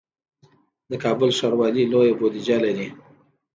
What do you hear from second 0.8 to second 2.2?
د کابل ښاروالي لویه